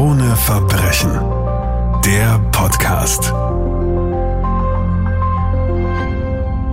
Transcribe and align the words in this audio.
Krone 0.00 0.34
Verbrechen. 0.34 1.12
Der 2.06 2.38
Podcast. 2.52 3.34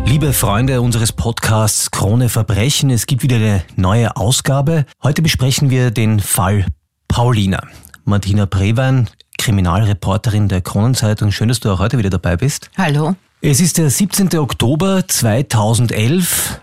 Liebe 0.05 0.31
Freunde 0.31 0.79
unseres 0.79 1.11
Podcasts 1.11 1.91
Krone 1.91 2.29
Verbrechen, 2.29 2.89
es 2.89 3.05
gibt 3.05 3.23
wieder 3.23 3.35
eine 3.35 3.65
neue 3.75 4.15
Ausgabe. 4.15 4.85
Heute 5.03 5.21
besprechen 5.21 5.69
wir 5.69 5.91
den 5.91 6.21
Fall 6.21 6.67
Paulina. 7.09 7.67
Martina 8.05 8.45
Brewein, 8.45 9.09
Kriminalreporterin 9.37 10.47
der 10.47 10.61
Kronenzeitung. 10.61 11.33
Schön, 11.33 11.49
dass 11.49 11.59
du 11.59 11.69
auch 11.69 11.79
heute 11.79 11.97
wieder 11.97 12.09
dabei 12.09 12.37
bist. 12.37 12.69
Hallo. 12.77 13.17
Es 13.41 13.59
ist 13.59 13.77
der 13.77 13.89
17. 13.89 14.37
Oktober 14.37 15.05
2011. 15.05 16.61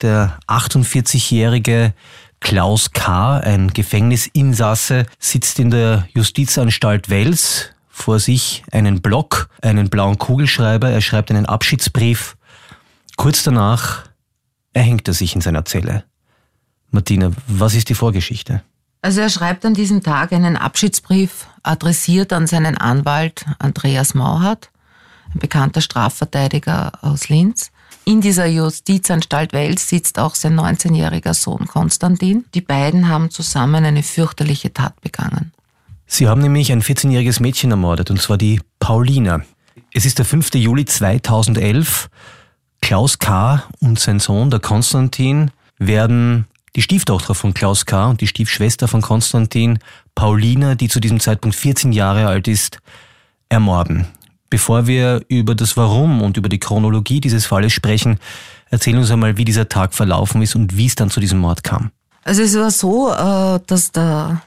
Der 0.00 0.38
48-jährige 0.48 1.92
Klaus 2.40 2.92
K., 2.92 3.38
ein 3.38 3.72
Gefängnisinsasse, 3.72 5.06
sitzt 5.18 5.58
in 5.58 5.70
der 5.70 6.08
Justizanstalt 6.14 7.10
Wels, 7.10 7.70
vor 7.88 8.20
sich 8.20 8.62
einen 8.72 9.00
Block, 9.00 9.48
einen 9.62 9.88
blauen 9.88 10.18
Kugelschreiber, 10.18 10.90
er 10.90 11.00
schreibt 11.00 11.30
einen 11.30 11.46
Abschiedsbrief. 11.46 12.36
Kurz 13.16 13.42
danach 13.42 14.04
erhängt 14.74 15.08
er 15.08 15.14
sich 15.14 15.34
in 15.34 15.40
seiner 15.40 15.64
Zelle. 15.64 16.04
Martina, 16.90 17.32
was 17.46 17.74
ist 17.74 17.88
die 17.88 17.94
Vorgeschichte? 17.94 18.62
Also 19.02 19.20
er 19.20 19.30
schreibt 19.30 19.64
an 19.64 19.74
diesem 19.74 20.02
Tag 20.02 20.32
einen 20.32 20.56
Abschiedsbrief 20.56 21.46
adressiert 21.62 22.32
an 22.32 22.46
seinen 22.46 22.76
Anwalt 22.76 23.46
Andreas 23.58 24.14
Mauhardt, 24.14 24.70
ein 25.32 25.38
bekannter 25.38 25.80
Strafverteidiger 25.80 26.92
aus 27.02 27.28
Linz. 27.28 27.70
In 28.08 28.20
dieser 28.20 28.46
Justizanstalt 28.46 29.52
Wels 29.52 29.88
sitzt 29.88 30.20
auch 30.20 30.36
sein 30.36 30.54
19-jähriger 30.54 31.34
Sohn 31.34 31.66
Konstantin. 31.66 32.44
Die 32.54 32.60
beiden 32.60 33.08
haben 33.08 33.32
zusammen 33.32 33.84
eine 33.84 34.04
fürchterliche 34.04 34.72
Tat 34.72 35.00
begangen. 35.00 35.52
Sie 36.06 36.28
haben 36.28 36.40
nämlich 36.40 36.70
ein 36.70 36.82
14-jähriges 36.82 37.42
Mädchen 37.42 37.72
ermordet, 37.72 38.12
und 38.12 38.22
zwar 38.22 38.38
die 38.38 38.60
Paulina. 38.78 39.40
Es 39.92 40.04
ist 40.04 40.18
der 40.18 40.24
5. 40.24 40.54
Juli 40.54 40.84
2011. 40.84 42.08
Klaus 42.80 43.18
K. 43.18 43.64
und 43.80 43.98
sein 43.98 44.20
Sohn, 44.20 44.50
der 44.50 44.60
Konstantin, 44.60 45.50
werden 45.78 46.46
die 46.76 46.82
Stieftochter 46.82 47.34
von 47.34 47.54
Klaus 47.54 47.86
K. 47.86 48.06
und 48.06 48.20
die 48.20 48.28
Stiefschwester 48.28 48.86
von 48.86 49.02
Konstantin, 49.02 49.80
Paulina, 50.14 50.76
die 50.76 50.88
zu 50.88 51.00
diesem 51.00 51.18
Zeitpunkt 51.18 51.56
14 51.56 51.90
Jahre 51.90 52.28
alt 52.28 52.46
ist, 52.46 52.78
ermorden. 53.48 54.06
Bevor 54.50 54.86
wir 54.86 55.22
über 55.28 55.54
das 55.54 55.76
Warum 55.76 56.22
und 56.22 56.36
über 56.36 56.48
die 56.48 56.60
Chronologie 56.60 57.20
dieses 57.20 57.46
Falles 57.46 57.72
sprechen, 57.72 58.18
erzähl 58.70 58.96
uns 58.96 59.10
einmal, 59.10 59.36
wie 59.36 59.44
dieser 59.44 59.68
Tag 59.68 59.94
verlaufen 59.94 60.42
ist 60.42 60.54
und 60.54 60.76
wie 60.76 60.86
es 60.86 60.94
dann 60.94 61.10
zu 61.10 61.20
diesem 61.20 61.38
Mord 61.38 61.64
kam. 61.64 61.90
Also 62.24 62.42
es 62.42 62.56
war 62.56 62.70
so, 62.70 63.12
äh, 63.12 63.60
dass 63.66 63.92
der 63.92 64.42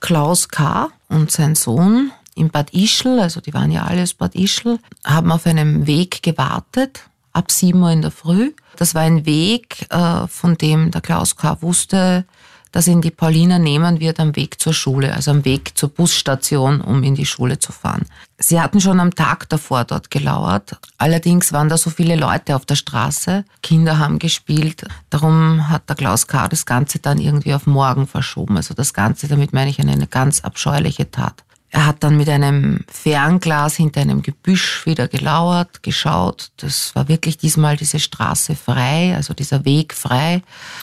Klaus 0.00 0.48
K. 0.48 0.90
und 1.08 1.30
sein 1.30 1.54
Sohn 1.54 2.10
in 2.34 2.50
Bad 2.50 2.70
Ischl, 2.74 3.20
also 3.20 3.40
die 3.40 3.54
waren 3.54 3.70
ja 3.70 3.84
alle 3.84 4.02
aus 4.02 4.14
Bad 4.14 4.34
Ischl, 4.34 4.78
haben 5.04 5.30
auf 5.30 5.46
einem 5.46 5.86
Weg 5.86 6.22
gewartet, 6.22 7.04
ab 7.32 7.50
7 7.50 7.80
Uhr 7.80 7.90
in 7.90 8.02
der 8.02 8.10
Früh. 8.10 8.52
Das 8.76 8.94
war 8.94 9.02
ein 9.02 9.26
Weg, 9.26 9.86
äh, 9.90 10.26
von 10.28 10.56
dem 10.56 10.90
der 10.90 11.00
Klaus 11.00 11.36
K. 11.36 11.60
wusste, 11.60 12.24
dass 12.72 12.88
ihn 12.88 13.00
die 13.00 13.10
Paulina 13.10 13.58
nehmen 13.58 14.00
wird 14.00 14.18
am 14.18 14.34
Weg 14.34 14.60
zur 14.60 14.74
Schule, 14.74 15.14
also 15.14 15.30
am 15.30 15.44
Weg 15.44 15.76
zur 15.76 15.90
Busstation, 15.90 16.80
um 16.80 17.02
in 17.04 17.14
die 17.14 17.26
Schule 17.26 17.58
zu 17.58 17.70
fahren. 17.70 18.06
Sie 18.38 18.60
hatten 18.60 18.80
schon 18.80 18.98
am 18.98 19.14
Tag 19.14 19.48
davor 19.50 19.84
dort 19.84 20.10
gelauert. 20.10 20.76
Allerdings 20.98 21.52
waren 21.52 21.68
da 21.68 21.76
so 21.76 21.90
viele 21.90 22.16
Leute 22.16 22.56
auf 22.56 22.66
der 22.66 22.74
Straße. 22.74 23.44
Kinder 23.62 23.98
haben 23.98 24.18
gespielt. 24.18 24.84
Darum 25.10 25.68
hat 25.68 25.88
der 25.88 25.96
Klaus 25.96 26.26
K. 26.26 26.48
das 26.48 26.66
Ganze 26.66 26.98
dann 26.98 27.18
irgendwie 27.18 27.54
auf 27.54 27.66
morgen 27.66 28.08
verschoben. 28.08 28.56
Also 28.56 28.74
das 28.74 28.94
Ganze, 28.94 29.28
damit 29.28 29.52
meine 29.52 29.70
ich 29.70 29.78
eine 29.78 30.06
ganz 30.08 30.40
abscheuliche 30.40 31.10
Tat. 31.10 31.44
Er 31.74 31.86
hat 31.86 32.04
dann 32.04 32.18
mit 32.18 32.28
einem 32.28 32.84
Fernglas 32.86 33.76
hinter 33.76 34.02
einem 34.02 34.20
Gebüsch 34.20 34.84
wieder 34.84 35.08
gelauert, 35.08 35.82
geschaut. 35.82 36.50
Das 36.58 36.94
war 36.94 37.08
wirklich 37.08 37.38
diesmal 37.38 37.78
diese 37.78 37.98
Straße 37.98 38.54
frei, 38.54 39.14
also 39.16 39.32
dieser 39.32 39.64
Weg 39.64 39.94
frei. 39.94 40.42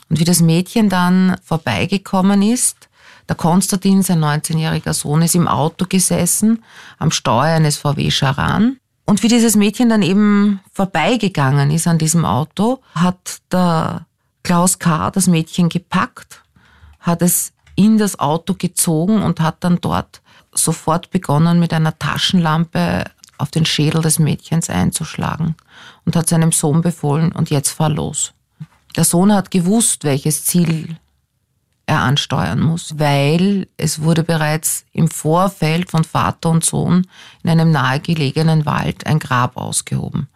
Und 0.09 0.19
wie 0.19 0.23
das 0.23 0.41
Mädchen 0.41 0.89
dann 0.89 1.37
vorbeigekommen 1.45 2.41
ist, 2.41 2.89
der 3.27 3.35
Konstantin, 3.35 4.01
sein 4.01 4.19
19-jähriger 4.19 4.93
Sohn, 4.93 5.21
ist 5.21 5.35
im 5.35 5.47
Auto 5.47 5.85
gesessen, 5.87 6.63
am 6.97 7.11
Steuer 7.11 7.55
eines 7.55 7.77
VW 7.77 8.09
Charan. 8.09 8.77
Und 9.05 9.21
wie 9.21 9.27
dieses 9.27 9.55
Mädchen 9.55 9.89
dann 9.89 10.01
eben 10.01 10.59
vorbeigegangen 10.73 11.69
ist 11.69 11.85
an 11.85 11.99
diesem 11.99 12.25
Auto, 12.25 12.79
hat 12.95 13.41
der 13.51 14.07
Klaus 14.41 14.79
K. 14.79 15.11
das 15.11 15.27
Mädchen 15.27 15.69
gepackt, 15.69 16.41
hat 16.99 17.21
es 17.21 17.53
in 17.75 17.99
das 17.99 18.17
Auto 18.17 18.55
gezogen 18.55 19.21
und 19.21 19.39
hat 19.39 19.63
dann 19.63 19.79
dort 19.79 20.21
sofort 20.53 21.11
begonnen, 21.11 21.59
mit 21.59 21.73
einer 21.73 21.97
Taschenlampe 21.97 23.05
auf 23.37 23.51
den 23.51 23.65
Schädel 23.65 24.01
des 24.01 24.19
Mädchens 24.19 24.69
einzuschlagen 24.69 25.55
und 26.05 26.15
hat 26.15 26.29
seinem 26.29 26.51
Sohn 26.51 26.81
befohlen, 26.81 27.31
und 27.31 27.49
jetzt 27.49 27.69
fahr 27.69 27.89
los. 27.89 28.33
Der 28.95 29.03
Sohn 29.03 29.33
hat 29.33 29.51
gewusst, 29.51 30.03
welches 30.03 30.43
Ziel 30.43 30.97
er 31.85 32.01
ansteuern 32.01 32.59
muss, 32.59 32.99
weil 32.99 33.67
es 33.77 34.01
wurde 34.01 34.23
bereits 34.23 34.85
im 34.93 35.07
Vorfeld 35.07 35.89
von 35.89 36.03
Vater 36.03 36.49
und 36.49 36.63
Sohn 36.63 37.07
in 37.43 37.49
einem 37.49 37.71
nahegelegenen 37.71 38.65
Wald 38.65 39.07
ein 39.07 39.19
Grab 39.19 39.57
ausgehoben. 39.57 40.27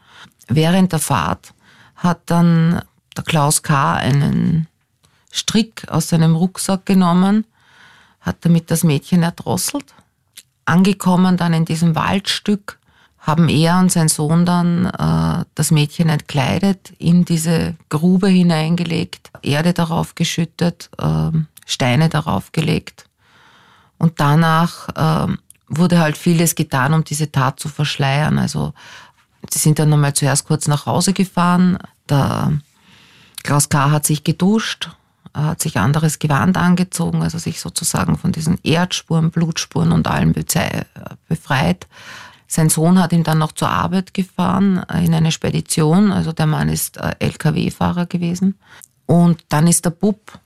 Während 0.48 0.92
der 0.92 1.00
Fahrt 1.00 1.54
hat 1.96 2.22
dann 2.26 2.82
der 3.16 3.24
Klaus 3.24 3.62
K. 3.62 3.94
einen 3.96 4.68
Strick 5.32 5.88
aus 5.90 6.10
seinem 6.10 6.36
Rucksack 6.36 6.86
genommen, 6.86 7.46
hat 8.22 8.38
damit 8.42 8.72
das 8.72 8.84
Mädchen 8.84 9.24
erdrosselt 9.24 9.94
Angekommen 10.66 11.38
dann 11.38 11.54
in 11.54 11.66
diesem 11.66 11.96
Waldstück 11.96 12.80
haben 13.20 13.48
er 13.48 13.80
und 13.80 13.92
sein 13.92 14.10
Sohn 14.10 14.46
dann 14.46 14.86
äh, 14.86 15.46
das 15.56 15.72
Mädchen 15.72 16.10
entkleidet, 16.10 16.94
in 17.00 17.24
diese 17.24 17.76
Grube 17.90 18.28
hineingelegt, 18.28 19.32
Erde 19.42 19.74
darauf 19.74 20.16
geschüttet, 20.16 20.90
äh, 20.98 21.32
Steine 21.66 22.10
darauf 22.10 22.52
gelegt. 22.52 23.06
Und 23.98 24.20
danach 24.20 24.90
äh, 25.30 25.34
wurde 25.70 26.00
halt 26.00 26.18
vieles 26.18 26.56
getan, 26.56 26.94
um 26.94 27.06
diese 27.06 27.32
Tat 27.32 27.62
zu 27.62 27.70
verschleiern. 27.70 28.38
Also 28.38 28.74
sie 29.50 29.60
sind 29.60 29.80
dann 29.80 29.90
nochmal 29.90 30.14
zuerst 30.14 30.46
kurz 30.46 30.68
nach 30.68 30.86
Hause 30.86 31.14
gefahren. 31.14 31.78
Der 32.10 32.52
Klaus 33.44 33.70
K. 33.70 33.92
hat 33.92 34.06
sich 34.06 34.26
geduscht, 34.26 34.90
hat 35.34 35.62
sich 35.62 35.78
anderes 35.78 36.20
Gewand 36.20 36.58
angezogen, 36.58 37.24
also 37.24 37.38
sich 37.38 37.60
sozusagen 37.60 38.18
von 38.18 38.32
diesen 38.32 38.60
Erdspuren, 38.64 39.32
Blutspuren 39.32 39.92
und 39.92 40.08
allem 40.08 40.34
befreit. 41.28 41.88
Sein 42.54 42.70
Sohn 42.70 43.02
hat 43.02 43.14
ihn 43.14 43.24
dann 43.24 43.40
noch 43.40 43.54
zur 43.54 43.70
Arbeit 43.70 44.14
gefahren 44.14 44.84
äh, 44.88 45.04
in 45.04 45.14
eine 45.16 45.32
Spedition. 45.32 46.12
Also 46.12 46.34
der 46.34 46.46
Mann 46.46 46.70
ist 46.70 46.98
äh, 46.98 47.16
LKW-Fahrer 47.18 48.06
gewesen. 48.06 48.60
Und 49.08 49.44
dann 49.50 49.66
ist 49.66 49.86
der 49.86 49.90
Bub 49.90 50.40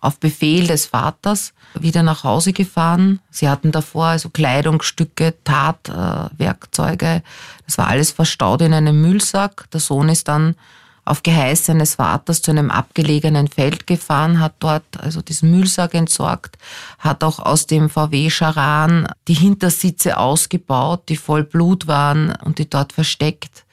auf 0.00 0.18
Befehl 0.18 0.66
des 0.66 0.86
Vaters 0.86 1.52
wieder 1.78 2.02
nach 2.02 2.24
Hause 2.24 2.54
gefahren. 2.54 3.20
Sie 3.30 3.46
hatten 3.46 3.72
davor 3.72 4.06
also 4.06 4.30
Kleidungsstücke, 4.30 5.34
Tatwerkzeuge. 5.44 7.22
Das 7.66 7.76
war 7.76 7.88
alles 7.88 8.10
verstaut 8.10 8.62
in 8.62 8.72
einem 8.72 8.98
Müllsack. 9.02 9.68
Der 9.72 9.80
Sohn 9.80 10.08
ist 10.08 10.28
dann 10.28 10.56
auf 11.04 11.22
Geheiß 11.22 11.66
seines 11.66 11.96
Vaters 11.96 12.40
zu 12.42 12.50
einem 12.50 12.70
abgelegenen 12.70 13.48
Feld 13.48 13.86
gefahren, 13.86 14.40
hat 14.40 14.54
dort 14.60 14.84
also 14.98 15.20
diesen 15.22 15.50
Müllsack 15.50 15.94
entsorgt, 15.94 16.58
hat 16.98 17.24
auch 17.24 17.38
aus 17.38 17.66
dem 17.66 17.88
VW 17.90 18.30
Charan 18.30 19.08
die 19.26 19.34
Hintersitze 19.34 20.18
ausgebaut, 20.18 21.04
die 21.08 21.16
voll 21.16 21.44
Blut 21.44 21.86
waren 21.86 22.34
und 22.44 22.58
die 22.58 22.68
dort 22.68 22.92
versteckt. 22.92 23.64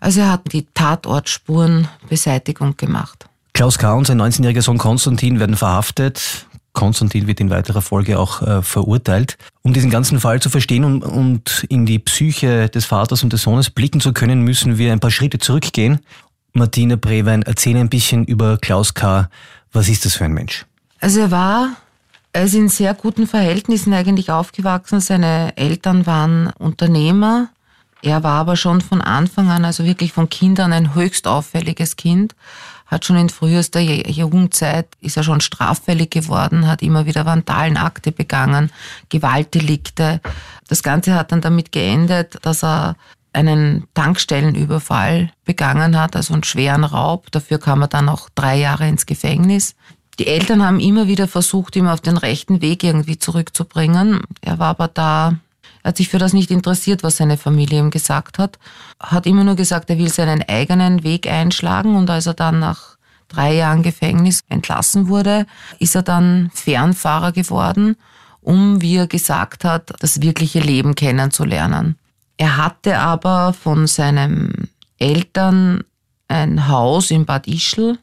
Also 0.00 0.20
er 0.20 0.32
hat 0.32 0.52
die 0.52 0.66
Tatortspurenbeseitigung 0.74 2.76
gemacht. 2.76 3.26
Klaus 3.52 3.78
K. 3.78 3.92
und 3.94 4.06
sein 4.06 4.20
19-jähriger 4.20 4.62
Sohn 4.62 4.78
Konstantin 4.78 5.38
werden 5.38 5.56
verhaftet. 5.56 6.46
Konstantin 6.72 7.28
wird 7.28 7.40
in 7.40 7.50
weiterer 7.50 7.82
Folge 7.82 8.18
auch 8.18 8.42
äh, 8.42 8.62
verurteilt. 8.62 9.38
Um 9.62 9.72
diesen 9.72 9.90
ganzen 9.90 10.18
Fall 10.18 10.42
zu 10.42 10.50
verstehen 10.50 10.84
und, 10.84 11.04
und 11.04 11.64
in 11.68 11.86
die 11.86 12.00
Psyche 12.00 12.68
des 12.68 12.84
Vaters 12.84 13.22
und 13.22 13.32
des 13.32 13.42
Sohnes 13.42 13.70
blicken 13.70 14.00
zu 14.00 14.12
können, 14.12 14.42
müssen 14.42 14.76
wir 14.76 14.92
ein 14.92 14.98
paar 14.98 15.12
Schritte 15.12 15.38
zurückgehen 15.38 16.00
Martina 16.56 16.94
Brewein, 16.94 17.42
erzähl 17.42 17.76
ein 17.76 17.88
bisschen 17.88 18.24
über 18.24 18.58
Klaus 18.58 18.94
K. 18.94 19.28
Was 19.72 19.88
ist 19.88 20.04
das 20.04 20.14
für 20.14 20.24
ein 20.24 20.32
Mensch? 20.32 20.64
Also 21.00 21.18
er 21.18 21.32
war, 21.32 21.70
er 22.32 22.44
ist 22.44 22.54
in 22.54 22.68
sehr 22.68 22.94
guten 22.94 23.26
Verhältnissen 23.26 23.92
eigentlich 23.92 24.30
aufgewachsen. 24.30 25.00
Seine 25.00 25.56
Eltern 25.56 26.06
waren 26.06 26.52
Unternehmer. 26.58 27.48
Er 28.02 28.22
war 28.22 28.38
aber 28.38 28.54
schon 28.56 28.80
von 28.80 29.00
Anfang 29.00 29.50
an, 29.50 29.64
also 29.64 29.84
wirklich 29.84 30.12
von 30.12 30.28
Kindern, 30.28 30.72
ein 30.72 30.94
höchst 30.94 31.26
auffälliges 31.26 31.96
Kind. 31.96 32.36
Hat 32.86 33.04
schon 33.04 33.16
in 33.16 33.30
frühester 33.30 33.80
Jugendzeit, 33.80 34.86
ist 35.00 35.16
er 35.16 35.24
schon 35.24 35.40
straffällig 35.40 36.12
geworden, 36.12 36.68
hat 36.68 36.82
immer 36.82 37.06
wieder 37.06 37.26
Vandalenakte 37.26 38.12
begangen, 38.12 38.70
Gewaltdelikte. 39.08 40.20
Das 40.68 40.84
Ganze 40.84 41.14
hat 41.14 41.32
dann 41.32 41.40
damit 41.40 41.72
geendet, 41.72 42.38
dass 42.42 42.62
er 42.62 42.94
einen 43.34 43.84
Tankstellenüberfall 43.94 45.30
begangen 45.44 45.98
hat, 45.98 46.16
also 46.16 46.34
einen 46.34 46.44
schweren 46.44 46.84
Raub. 46.84 47.30
Dafür 47.30 47.58
kam 47.58 47.82
er 47.82 47.88
dann 47.88 48.08
auch 48.08 48.28
drei 48.34 48.58
Jahre 48.58 48.88
ins 48.88 49.06
Gefängnis. 49.06 49.74
Die 50.18 50.28
Eltern 50.28 50.64
haben 50.64 50.78
immer 50.78 51.08
wieder 51.08 51.26
versucht, 51.26 51.74
ihn 51.76 51.88
auf 51.88 52.00
den 52.00 52.16
rechten 52.16 52.62
Weg 52.62 52.84
irgendwie 52.84 53.18
zurückzubringen. 53.18 54.22
Er 54.40 54.58
war 54.58 54.68
aber 54.68 54.88
da, 54.88 55.38
er 55.82 55.88
hat 55.88 55.96
sich 55.96 56.08
für 56.08 56.18
das 56.18 56.32
nicht 56.32 56.50
interessiert, 56.50 57.02
was 57.02 57.16
seine 57.16 57.36
Familie 57.36 57.80
ihm 57.80 57.90
gesagt 57.90 58.38
hat. 58.38 58.58
Hat 59.00 59.26
immer 59.26 59.42
nur 59.42 59.56
gesagt, 59.56 59.90
er 59.90 59.98
will 59.98 60.10
seinen 60.10 60.42
eigenen 60.48 61.02
Weg 61.02 61.26
einschlagen 61.26 61.96
und 61.96 62.08
als 62.10 62.26
er 62.26 62.34
dann 62.34 62.60
nach 62.60 62.96
drei 63.28 63.54
Jahren 63.54 63.82
Gefängnis 63.82 64.42
entlassen 64.48 65.08
wurde, 65.08 65.46
ist 65.80 65.96
er 65.96 66.02
dann 66.02 66.50
Fernfahrer 66.54 67.32
geworden, 67.32 67.96
um, 68.40 68.80
wie 68.80 68.96
er 68.96 69.08
gesagt 69.08 69.64
hat, 69.64 69.92
das 70.00 70.22
wirkliche 70.22 70.60
Leben 70.60 70.94
kennenzulernen. 70.94 71.96
Er 72.36 72.56
hatte 72.56 72.98
aber 72.98 73.52
von 73.52 73.86
seinen 73.86 74.70
Eltern 74.98 75.84
ein 76.28 76.68
Haus 76.68 77.10
in 77.10 77.24
Bad 77.26 77.46
Ischl, 77.46 77.98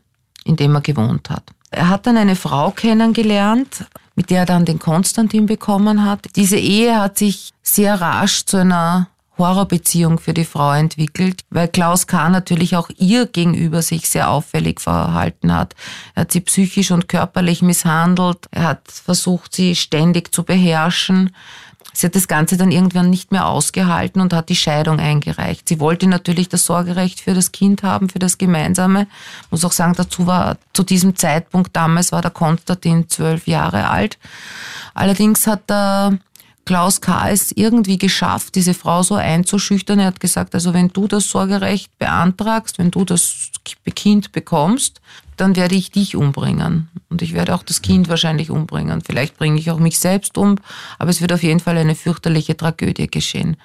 in 0.45 0.55
dem 0.55 0.75
er 0.75 0.81
gewohnt 0.81 1.29
hat. 1.29 1.43
Er 1.69 1.89
hat 1.89 2.05
dann 2.05 2.17
eine 2.17 2.35
Frau 2.35 2.71
kennengelernt, 2.71 3.85
mit 4.15 4.29
der 4.29 4.39
er 4.39 4.45
dann 4.45 4.65
den 4.65 4.79
Konstantin 4.79 5.45
bekommen 5.45 6.05
hat. 6.05 6.27
Diese 6.35 6.57
Ehe 6.57 6.99
hat 6.99 7.17
sich 7.17 7.51
sehr 7.61 7.99
rasch 7.99 8.45
zu 8.45 8.57
einer 8.57 9.07
Horrorbeziehung 9.37 10.19
für 10.19 10.33
die 10.33 10.45
Frau 10.45 10.73
entwickelt, 10.73 11.43
weil 11.49 11.67
Klaus 11.67 12.05
K. 12.07 12.29
natürlich 12.29 12.75
auch 12.75 12.89
ihr 12.97 13.25
gegenüber 13.25 13.81
sich 13.81 14.09
sehr 14.09 14.29
auffällig 14.29 14.79
verhalten 14.79 15.53
hat. 15.53 15.75
Er 16.13 16.21
hat 16.21 16.31
sie 16.31 16.41
psychisch 16.41 16.91
und 16.91 17.07
körperlich 17.07 17.61
misshandelt, 17.61 18.47
er 18.51 18.63
hat 18.63 18.91
versucht, 18.91 19.55
sie 19.55 19.75
ständig 19.75 20.33
zu 20.33 20.43
beherrschen. 20.43 21.35
Sie 21.93 22.05
hat 22.05 22.15
das 22.15 22.27
Ganze 22.27 22.57
dann 22.57 22.71
irgendwann 22.71 23.09
nicht 23.09 23.31
mehr 23.31 23.47
ausgehalten 23.47 24.21
und 24.21 24.33
hat 24.33 24.49
die 24.49 24.55
Scheidung 24.55 24.99
eingereicht. 24.99 25.67
Sie 25.67 25.79
wollte 25.79 26.07
natürlich 26.07 26.49
das 26.49 26.65
Sorgerecht 26.65 27.19
für 27.19 27.33
das 27.33 27.51
Kind 27.51 27.83
haben, 27.83 28.09
für 28.09 28.19
das 28.19 28.37
Gemeinsame. 28.37 29.07
Muss 29.49 29.65
auch 29.65 29.71
sagen, 29.71 29.93
dazu 29.95 30.25
war 30.25 30.57
zu 30.73 30.83
diesem 30.83 31.15
Zeitpunkt 31.15 31.75
damals 31.75 32.11
war 32.11 32.21
der 32.21 32.31
Konstantin 32.31 33.09
zwölf 33.09 33.47
Jahre 33.47 33.89
alt. 33.89 34.17
Allerdings 34.93 35.47
hat 35.47 35.69
der 35.69 36.17
Klaus 36.65 37.01
K. 37.01 37.29
es 37.29 37.51
irgendwie 37.51 37.97
geschafft, 37.97 38.55
diese 38.55 38.73
Frau 38.73 39.03
so 39.03 39.15
einzuschüchtern. 39.15 39.99
Er 39.99 40.07
hat 40.07 40.19
gesagt, 40.19 40.53
also 40.53 40.73
wenn 40.73 40.89
du 40.89 41.07
das 41.07 41.29
Sorgerecht 41.29 41.97
beantragst, 41.97 42.77
wenn 42.77 42.91
du 42.91 43.03
das 43.03 43.51
Kind 43.95 44.31
bekommst, 44.31 45.01
dann 45.37 45.55
werde 45.55 45.75
ich 45.75 45.91
dich 45.91 46.15
umbringen. 46.15 46.89
Und 47.09 47.21
ich 47.21 47.33
werde 47.33 47.55
auch 47.55 47.63
das 47.63 47.81
Kind 47.81 48.09
wahrscheinlich 48.09 48.51
umbringen. 48.51 49.01
Vielleicht 49.01 49.37
bringe 49.37 49.59
ich 49.59 49.71
auch 49.71 49.79
mich 49.79 49.97
selbst 49.97 50.37
um, 50.37 50.57
aber 50.99 51.09
es 51.09 51.21
wird 51.21 51.33
auf 51.33 51.43
jeden 51.43 51.59
Fall 51.59 51.77
eine 51.77 51.95
fürchterliche 51.95 52.55
Tragödie 52.55 53.07
geschehen. 53.07 53.57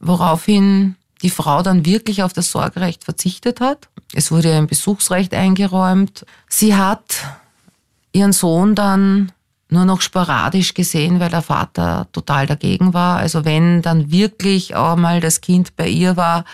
Woraufhin 0.00 0.96
die 1.22 1.30
Frau 1.30 1.62
dann 1.62 1.84
wirklich 1.84 2.22
auf 2.22 2.32
das 2.32 2.50
Sorgerecht 2.50 3.04
verzichtet 3.04 3.60
hat. 3.60 3.88
Es 4.12 4.32
wurde 4.32 4.54
ein 4.54 4.66
Besuchsrecht 4.66 5.34
eingeräumt. 5.34 6.24
Sie 6.48 6.74
hat 6.74 7.24
ihren 8.12 8.32
Sohn 8.32 8.74
dann 8.74 9.30
nur 9.70 9.84
noch 9.84 10.00
sporadisch 10.00 10.74
gesehen, 10.74 11.20
weil 11.20 11.30
der 11.30 11.42
Vater 11.42 12.06
total 12.12 12.46
dagegen 12.46 12.94
war. 12.94 13.18
Also 13.18 13.44
wenn 13.44 13.82
dann 13.82 14.10
wirklich 14.10 14.74
auch 14.74 14.96
mal 14.96 15.20
das 15.20 15.40
Kind 15.40 15.76
bei 15.76 15.88
ihr 15.88 16.16
war, 16.16 16.44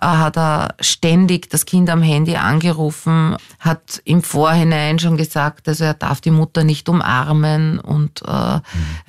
äh, 0.00 0.06
hat 0.06 0.36
er 0.36 0.74
ständig 0.80 1.50
das 1.50 1.66
Kind 1.66 1.90
am 1.90 2.02
Handy 2.02 2.36
angerufen, 2.36 3.36
hat 3.60 4.00
im 4.04 4.22
Vorhinein 4.22 4.98
schon 4.98 5.16
gesagt, 5.16 5.68
also 5.68 5.84
er 5.84 5.94
darf 5.94 6.20
die 6.20 6.30
Mutter 6.30 6.64
nicht 6.64 6.88
umarmen 6.88 7.78
und 7.78 8.22
äh, 8.22 8.26
er 8.30 8.62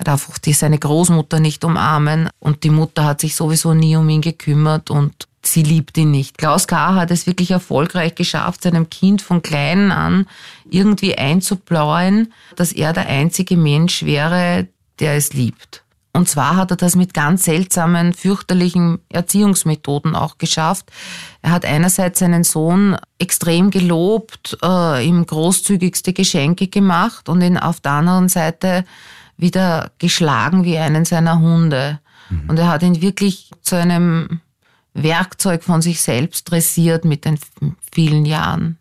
darf 0.04 0.28
auch 0.28 0.38
die, 0.38 0.52
seine 0.52 0.78
Großmutter 0.78 1.40
nicht 1.40 1.64
umarmen 1.64 2.28
und 2.38 2.64
die 2.64 2.70
Mutter 2.70 3.04
hat 3.04 3.20
sich 3.20 3.34
sowieso 3.34 3.74
nie 3.74 3.96
um 3.96 4.08
ihn 4.08 4.20
gekümmert 4.20 4.90
und 4.90 5.28
sie 5.46 5.62
liebt 5.62 5.96
ihn 5.96 6.10
nicht. 6.10 6.38
Klaus 6.38 6.66
K. 6.66 6.94
hat 6.94 7.10
es 7.10 7.26
wirklich 7.26 7.50
erfolgreich 7.50 8.14
geschafft, 8.14 8.62
seinem 8.62 8.90
Kind 8.90 9.22
von 9.22 9.42
klein 9.42 9.92
an 9.92 10.26
irgendwie 10.68 11.16
einzubläuen, 11.16 12.32
dass 12.56 12.72
er 12.72 12.92
der 12.92 13.06
einzige 13.06 13.56
Mensch 13.56 14.04
wäre, 14.04 14.68
der 15.00 15.14
es 15.14 15.32
liebt. 15.32 15.84
Und 16.16 16.28
zwar 16.28 16.54
hat 16.54 16.70
er 16.70 16.76
das 16.76 16.94
mit 16.94 17.12
ganz 17.12 17.44
seltsamen, 17.44 18.14
fürchterlichen 18.14 19.00
Erziehungsmethoden 19.08 20.14
auch 20.14 20.38
geschafft. 20.38 20.90
Er 21.42 21.50
hat 21.50 21.64
einerseits 21.64 22.20
seinen 22.20 22.44
Sohn 22.44 22.96
extrem 23.18 23.72
gelobt, 23.72 24.56
äh, 24.62 25.04
ihm 25.04 25.26
großzügigste 25.26 26.12
Geschenke 26.12 26.68
gemacht 26.68 27.28
und 27.28 27.42
ihn 27.42 27.58
auf 27.58 27.80
der 27.80 27.92
anderen 27.92 28.28
Seite 28.28 28.84
wieder 29.36 29.90
geschlagen 29.98 30.62
wie 30.62 30.78
einen 30.78 31.04
seiner 31.04 31.40
Hunde. 31.40 31.98
Mhm. 32.30 32.48
Und 32.48 32.58
er 32.60 32.68
hat 32.68 32.84
ihn 32.84 33.02
wirklich 33.02 33.50
zu 33.62 33.74
einem 33.74 34.40
Werkzeug 34.94 35.64
von 35.64 35.82
sich 35.82 36.00
selbst 36.00 36.50
dressiert 36.50 37.04
mit 37.04 37.24
den 37.24 37.38
vielen 37.92 38.24
Jahren. 38.24 38.78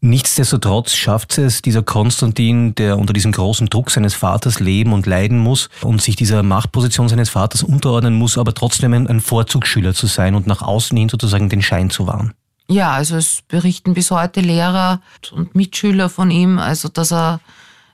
Nichtsdestotrotz 0.00 0.94
schafft 0.94 1.36
es 1.38 1.62
dieser 1.62 1.82
Konstantin, 1.82 2.74
der 2.76 2.98
unter 2.98 3.12
diesem 3.12 3.32
großen 3.32 3.68
Druck 3.68 3.90
seines 3.90 4.14
Vaters 4.14 4.60
leben 4.60 4.92
und 4.92 5.06
leiden 5.06 5.38
muss 5.38 5.68
und 5.82 6.00
sich 6.00 6.14
dieser 6.14 6.42
Machtposition 6.42 7.08
seines 7.08 7.30
Vaters 7.30 7.62
unterordnen 7.62 8.14
muss, 8.14 8.38
aber 8.38 8.54
trotzdem 8.54 8.92
ein 8.92 9.20
Vorzugsschüler 9.20 9.94
zu 9.94 10.06
sein 10.06 10.34
und 10.34 10.46
nach 10.46 10.62
außen 10.62 10.96
hin 10.96 11.08
sozusagen 11.08 11.48
den 11.48 11.62
Schein 11.62 11.90
zu 11.90 12.06
wahren. 12.06 12.34
Ja, 12.68 12.92
also 12.92 13.16
es 13.16 13.42
berichten 13.48 13.94
bis 13.94 14.10
heute 14.10 14.40
Lehrer 14.40 15.00
und 15.32 15.54
Mitschüler 15.54 16.08
von 16.08 16.30
ihm, 16.30 16.58
also 16.58 16.88
dass 16.88 17.12
er 17.12 17.40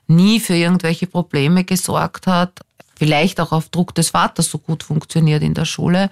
nie 0.07 0.39
für 0.39 0.55
irgendwelche 0.55 1.07
Probleme 1.07 1.63
gesorgt 1.63 2.27
hat, 2.27 2.59
vielleicht 2.95 3.39
auch 3.39 3.51
auf 3.51 3.69
Druck 3.69 3.95
des 3.95 4.09
Vaters 4.09 4.51
so 4.51 4.57
gut 4.57 4.83
funktioniert 4.83 5.41
in 5.41 5.53
der 5.53 5.65
Schule 5.65 6.09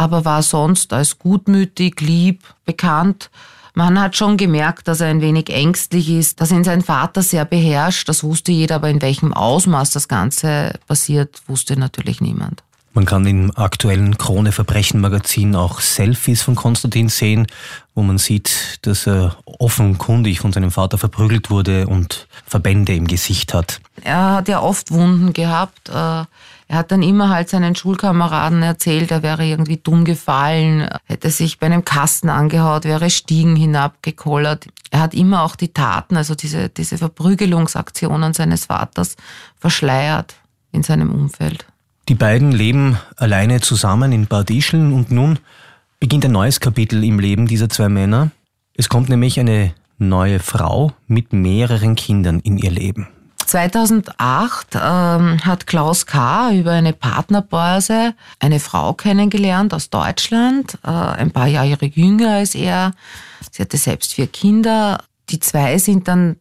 aber 0.00 0.24
war 0.24 0.42
sonst 0.42 0.94
als 0.94 1.18
gutmütig, 1.18 2.00
lieb 2.00 2.42
bekannt. 2.64 3.28
Man 3.74 4.00
hat 4.00 4.16
schon 4.16 4.38
gemerkt, 4.38 4.88
dass 4.88 5.02
er 5.02 5.08
ein 5.08 5.20
wenig 5.20 5.50
ängstlich 5.50 6.08
ist, 6.08 6.40
dass 6.40 6.50
ihn 6.50 6.64
sein 6.64 6.80
Vater 6.80 7.22
sehr 7.22 7.44
beherrscht. 7.44 8.08
Das 8.08 8.24
wusste 8.24 8.50
jeder, 8.50 8.76
aber 8.76 8.88
in 8.88 9.02
welchem 9.02 9.34
Ausmaß 9.34 9.90
das 9.90 10.08
Ganze 10.08 10.72
passiert, 10.86 11.42
wusste 11.48 11.78
natürlich 11.78 12.22
niemand. 12.22 12.62
Man 12.94 13.04
kann 13.04 13.26
im 13.26 13.54
aktuellen 13.56 14.16
Krone 14.16 14.52
Verbrechen 14.52 15.02
Magazin 15.02 15.54
auch 15.54 15.80
Selfies 15.80 16.40
von 16.40 16.54
Konstantin 16.54 17.10
sehen, 17.10 17.46
wo 17.94 18.02
man 18.02 18.16
sieht, 18.16 18.78
dass 18.82 19.06
er 19.06 19.36
offenkundig 19.44 20.40
von 20.40 20.54
seinem 20.54 20.70
Vater 20.70 20.96
verprügelt 20.96 21.50
wurde 21.50 21.86
und 21.86 22.26
Verbände 22.46 22.94
im 22.94 23.06
Gesicht 23.06 23.52
hat. 23.52 23.82
Er 24.02 24.30
hat 24.36 24.48
ja 24.48 24.60
oft 24.60 24.90
Wunden 24.92 25.34
gehabt. 25.34 25.90
Äh, 25.90 26.24
er 26.70 26.78
hat 26.78 26.92
dann 26.92 27.02
immer 27.02 27.30
halt 27.30 27.48
seinen 27.48 27.74
Schulkameraden 27.74 28.62
erzählt, 28.62 29.10
er 29.10 29.24
wäre 29.24 29.44
irgendwie 29.44 29.78
dumm 29.78 30.04
gefallen, 30.04 30.88
hätte 31.02 31.28
sich 31.28 31.58
bei 31.58 31.66
einem 31.66 31.84
Kasten 31.84 32.28
angehaut, 32.28 32.84
wäre 32.84 33.10
Stiegen 33.10 33.56
hinabgekollert. 33.56 34.68
Er 34.92 35.00
hat 35.00 35.12
immer 35.12 35.42
auch 35.42 35.56
die 35.56 35.72
Taten, 35.72 36.16
also 36.16 36.36
diese, 36.36 36.68
diese 36.68 36.96
Verprügelungsaktionen 36.96 38.34
seines 38.34 38.66
Vaters 38.66 39.16
verschleiert 39.58 40.36
in 40.70 40.84
seinem 40.84 41.10
Umfeld. 41.10 41.66
Die 42.08 42.14
beiden 42.14 42.52
leben 42.52 42.98
alleine 43.16 43.60
zusammen 43.60 44.12
in 44.12 44.28
Bad 44.28 44.48
Ischl 44.50 44.92
und 44.92 45.10
nun 45.10 45.40
beginnt 45.98 46.24
ein 46.24 46.30
neues 46.30 46.60
Kapitel 46.60 47.02
im 47.02 47.18
Leben 47.18 47.48
dieser 47.48 47.68
zwei 47.68 47.88
Männer. 47.88 48.30
Es 48.74 48.88
kommt 48.88 49.08
nämlich 49.08 49.40
eine 49.40 49.74
neue 49.98 50.38
Frau 50.38 50.92
mit 51.08 51.32
mehreren 51.32 51.96
Kindern 51.96 52.38
in 52.38 52.58
ihr 52.58 52.70
Leben. 52.70 53.08
2008 53.50 54.76
ähm, 54.76 55.44
hat 55.44 55.66
Klaus 55.66 56.06
K. 56.06 56.52
über 56.52 56.70
eine 56.70 56.92
Partnerbörse 56.92 58.14
eine 58.38 58.60
Frau 58.60 58.92
kennengelernt 58.92 59.74
aus 59.74 59.90
Deutschland, 59.90 60.78
äh, 60.84 60.88
ein 60.88 61.32
paar 61.32 61.48
Jahre 61.48 61.86
jünger 61.86 62.34
als 62.34 62.54
er. 62.54 62.92
Sie 63.50 63.60
hatte 63.60 63.76
selbst 63.76 64.14
vier 64.14 64.28
Kinder. 64.28 65.02
Die 65.30 65.40
zwei 65.40 65.78
sind 65.78 66.06
dann 66.06 66.36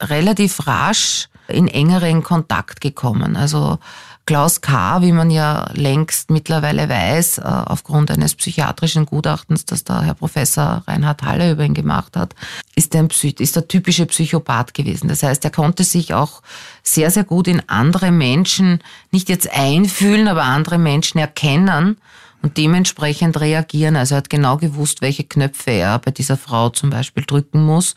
relativ 0.00 0.68
rasch 0.68 1.28
in 1.48 1.66
engeren 1.66 2.22
Kontakt 2.22 2.80
gekommen. 2.80 3.34
Also 3.34 3.80
Klaus 4.26 4.60
K., 4.60 5.02
wie 5.02 5.12
man 5.12 5.30
ja 5.30 5.70
längst 5.74 6.32
mittlerweile 6.32 6.88
weiß, 6.88 7.38
äh, 7.38 7.42
aufgrund 7.42 8.10
eines 8.10 8.34
psychiatrischen 8.34 9.06
Gutachtens, 9.06 9.66
das 9.66 9.84
der 9.84 10.02
Herr 10.02 10.14
Professor 10.14 10.82
Reinhard 10.88 11.22
Halle 11.22 11.52
über 11.52 11.62
ihn 11.62 11.74
gemacht 11.74 12.16
hat, 12.16 12.34
ist, 12.74 12.96
ein, 12.96 13.08
ist 13.38 13.54
der 13.54 13.68
typische 13.68 14.04
Psychopath 14.06 14.74
gewesen. 14.74 15.06
Das 15.06 15.22
heißt, 15.22 15.44
er 15.44 15.52
konnte 15.52 15.84
sich 15.84 16.12
auch 16.12 16.42
sehr, 16.82 17.12
sehr 17.12 17.22
gut 17.22 17.46
in 17.46 17.62
andere 17.68 18.10
Menschen 18.10 18.80
nicht 19.12 19.28
jetzt 19.28 19.48
einfühlen, 19.52 20.26
aber 20.26 20.42
andere 20.42 20.78
Menschen 20.78 21.18
erkennen 21.18 21.96
und 22.42 22.56
dementsprechend 22.56 23.38
reagieren. 23.40 23.94
Also 23.94 24.16
er 24.16 24.18
hat 24.18 24.30
genau 24.30 24.56
gewusst, 24.56 25.02
welche 25.02 25.22
Knöpfe 25.22 25.70
er 25.70 26.00
bei 26.00 26.10
dieser 26.10 26.36
Frau 26.36 26.70
zum 26.70 26.90
Beispiel 26.90 27.24
drücken 27.24 27.64
muss, 27.64 27.94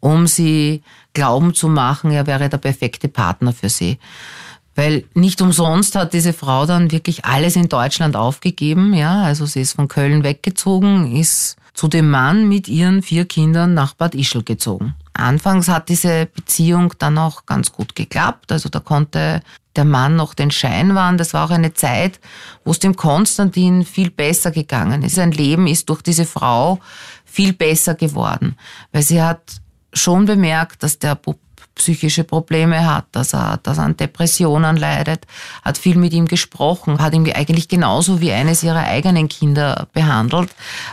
um 0.00 0.26
sie 0.26 0.82
glauben 1.14 1.54
zu 1.54 1.68
machen, 1.68 2.10
er 2.10 2.26
wäre 2.26 2.50
der 2.50 2.58
perfekte 2.58 3.08
Partner 3.08 3.54
für 3.54 3.70
sie. 3.70 3.98
Weil 4.74 5.04
nicht 5.14 5.42
umsonst 5.42 5.94
hat 5.96 6.14
diese 6.14 6.32
Frau 6.32 6.64
dann 6.66 6.90
wirklich 6.90 7.24
alles 7.24 7.56
in 7.56 7.68
Deutschland 7.68 8.16
aufgegeben. 8.16 8.94
Ja, 8.94 9.22
also 9.22 9.44
sie 9.44 9.60
ist 9.60 9.74
von 9.74 9.88
Köln 9.88 10.24
weggezogen, 10.24 11.14
ist 11.14 11.56
zu 11.74 11.88
dem 11.88 12.10
Mann 12.10 12.48
mit 12.48 12.68
ihren 12.68 13.02
vier 13.02 13.24
Kindern 13.24 13.74
nach 13.74 13.94
Bad 13.94 14.14
Ischl 14.14 14.42
gezogen. 14.42 14.94
Anfangs 15.14 15.68
hat 15.68 15.88
diese 15.88 16.26
Beziehung 16.26 16.94
dann 16.98 17.18
auch 17.18 17.44
ganz 17.46 17.72
gut 17.72 17.94
geklappt. 17.94 18.50
Also 18.50 18.68
da 18.68 18.80
konnte 18.80 19.42
der 19.76 19.84
Mann 19.84 20.16
noch 20.16 20.34
den 20.34 20.50
Schein 20.50 20.94
wahren. 20.94 21.18
Das 21.18 21.34
war 21.34 21.46
auch 21.46 21.50
eine 21.50 21.74
Zeit, 21.74 22.20
wo 22.64 22.70
es 22.70 22.78
dem 22.78 22.96
Konstantin 22.96 23.84
viel 23.84 24.10
besser 24.10 24.50
gegangen 24.50 25.02
ist. 25.02 25.16
Sein 25.16 25.32
Leben 25.32 25.66
ist 25.66 25.88
durch 25.88 26.02
diese 26.02 26.24
Frau 26.24 26.78
viel 27.24 27.52
besser 27.52 27.94
geworden, 27.94 28.56
weil 28.92 29.02
sie 29.02 29.22
hat 29.22 29.60
schon 29.94 30.24
bemerkt, 30.24 30.82
dass 30.82 30.98
der 30.98 31.14
psychische 31.82 32.22
Probleme 32.22 32.86
hat, 32.86 33.06
dass 33.10 33.34
er, 33.34 33.58
dass 33.64 33.78
er 33.78 33.84
an 33.84 33.96
Depressionen 33.96 34.76
leidet, 34.76 35.26
hat 35.64 35.78
viel 35.78 35.96
mit 35.96 36.12
ihm 36.12 36.28
gesprochen, 36.28 37.00
hat 37.00 37.12
ihn 37.12 37.28
eigentlich 37.32 37.66
genauso 37.66 38.20
wie 38.20 38.30
eines 38.30 38.62
ihrer 38.62 38.84
eigenen 38.84 39.28
Kinder 39.28 39.88
behandelt, 39.92 40.50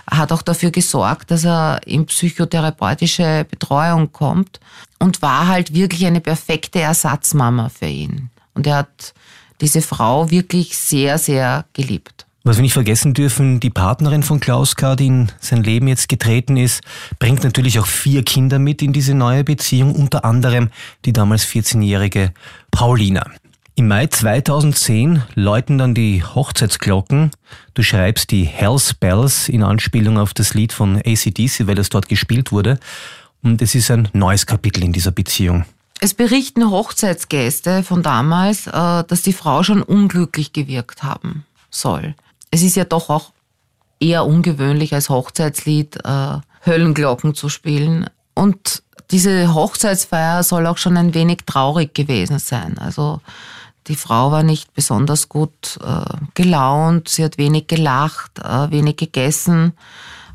hat 0.09 0.31
auch 0.31 0.41
dafür 0.41 0.71
gesorgt, 0.71 1.29
dass 1.29 1.45
er 1.45 1.81
in 1.85 2.07
psychotherapeutische 2.07 3.45
Betreuung 3.47 4.11
kommt 4.11 4.59
und 4.97 5.21
war 5.21 5.47
halt 5.47 5.75
wirklich 5.75 6.07
eine 6.07 6.21
perfekte 6.21 6.79
Ersatzmama 6.79 7.69
für 7.69 7.85
ihn. 7.85 8.31
Und 8.55 8.65
er 8.65 8.77
hat 8.77 9.13
diese 9.61 9.83
Frau 9.83 10.31
wirklich 10.31 10.75
sehr, 10.75 11.19
sehr 11.19 11.65
geliebt. 11.73 12.25
Was 12.45 12.55
wir 12.55 12.61
nicht 12.61 12.73
vergessen 12.73 13.13
dürfen, 13.13 13.59
die 13.59 13.69
Partnerin 13.69 14.23
von 14.23 14.39
Klaus 14.39 14.77
K., 14.77 14.95
die 14.95 15.07
in 15.07 15.31
sein 15.41 15.61
Leben 15.61 15.89
jetzt 15.89 16.07
getreten 16.07 16.55
ist, 16.55 16.81
bringt 17.19 17.43
natürlich 17.43 17.79
auch 17.79 17.85
vier 17.85 18.23
Kinder 18.23 18.59
mit 18.59 18.81
in 18.81 18.93
diese 18.93 19.13
neue 19.13 19.43
Beziehung, 19.43 19.93
unter 19.93 20.23
anderem 20.23 20.69
die 21.03 21.11
damals 21.11 21.45
14-jährige 21.45 22.33
Paulina. 22.71 23.29
Im 23.75 23.89
Mai 23.89 24.07
2010 24.07 25.23
läuten 25.35 25.77
dann 25.77 25.93
die 25.93 26.23
Hochzeitsglocken. 26.23 27.31
Du 27.73 27.83
schreibst 27.83 28.31
die 28.31 28.45
Hells 28.45 28.93
Bells 28.93 29.49
in 29.49 29.61
Anspielung 29.61 30.17
auf 30.17 30.33
das 30.33 30.53
Lied 30.53 30.71
von 30.71 30.95
ACDC, 30.97 31.67
weil 31.67 31.77
es 31.77 31.89
dort 31.89 32.07
gespielt 32.07 32.53
wurde. 32.53 32.79
Und 33.43 33.61
es 33.61 33.75
ist 33.75 33.91
ein 33.91 34.07
neues 34.13 34.45
Kapitel 34.45 34.83
in 34.83 34.93
dieser 34.93 35.11
Beziehung. 35.11 35.65
Es 35.99 36.13
berichten 36.13 36.69
Hochzeitsgäste 36.69 37.83
von 37.83 38.01
damals, 38.01 38.67
äh, 38.67 38.71
dass 38.71 39.21
die 39.23 39.33
Frau 39.33 39.63
schon 39.63 39.81
unglücklich 39.81 40.53
gewirkt 40.53 41.03
haben 41.03 41.45
soll 41.69 42.15
es 42.51 42.63
ist 42.63 42.75
ja 42.75 42.85
doch 42.85 43.09
auch 43.09 43.31
eher 43.99 44.25
ungewöhnlich 44.25 44.93
als 44.93 45.09
Hochzeitslied 45.09 45.97
äh, 46.05 46.37
Höllenglocken 46.65 47.35
zu 47.35 47.49
spielen. 47.49 48.09
Und 48.33 48.83
diese 49.11 49.53
Hochzeitsfeier 49.53 50.43
soll 50.43 50.67
auch 50.67 50.77
schon 50.77 50.97
ein 50.97 51.13
wenig 51.13 51.39
traurig 51.45 51.93
gewesen 51.93 52.39
sein. 52.39 52.77
Also 52.77 53.21
die 53.87 53.95
Frau 53.95 54.31
war 54.31 54.43
nicht 54.43 54.73
besonders 54.73 55.29
gut 55.29 55.79
äh, 55.83 56.17
gelaunt, 56.35 57.09
sie 57.09 57.23
hat 57.23 57.37
wenig 57.37 57.67
gelacht, 57.67 58.39
äh, 58.39 58.69
wenig 58.71 58.97
gegessen. 58.97 59.73